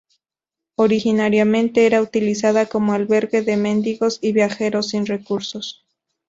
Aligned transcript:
Originariamente 0.77 1.85
era 1.85 2.01
utilizada 2.01 2.65
como 2.65 2.93
albergue 2.93 3.43
de 3.43 3.55
mendigos 3.55 4.17
y 4.19 4.31
viajeros 4.31 4.87
sin 4.89 5.05
recursos. 5.05 5.85